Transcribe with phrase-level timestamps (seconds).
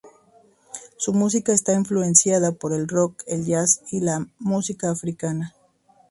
[0.97, 5.53] Su música está influenciada por el rock, el jazz y la música africana.